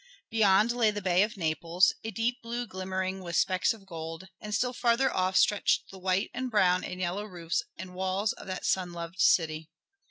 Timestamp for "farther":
4.73-5.13